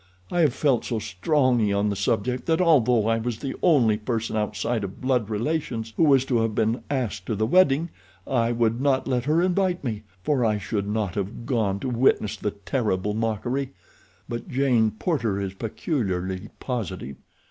I 0.31 0.39
have 0.39 0.55
felt 0.55 0.83
so 0.83 0.97
strongly 0.97 1.71
on 1.71 1.89
the 1.89 1.95
subject 1.95 2.47
that 2.47 2.59
although 2.59 3.05
I 3.05 3.19
was 3.19 3.37
the 3.37 3.53
only 3.61 3.97
person 3.97 4.35
outside 4.35 4.83
of 4.83 4.99
blood 4.99 5.29
relations 5.29 5.93
who 5.95 6.03
was 6.05 6.25
to 6.25 6.37
have 6.39 6.55
been 6.55 6.81
asked 6.89 7.27
to 7.27 7.35
the 7.35 7.45
wedding 7.45 7.91
I 8.25 8.51
would 8.51 8.81
not 8.81 9.07
let 9.07 9.25
her 9.25 9.43
invite 9.43 9.83
me, 9.83 10.01
for 10.23 10.43
I 10.43 10.57
should 10.57 10.87
not 10.87 11.13
have 11.13 11.45
gone 11.45 11.79
to 11.81 11.89
witness 11.89 12.35
the 12.35 12.49
terrible 12.49 13.13
mockery. 13.13 13.73
But 14.27 14.49
Jane 14.49 14.89
Porter 14.89 15.39
is 15.39 15.53
peculiarly 15.53 16.49
positive. 16.59 17.17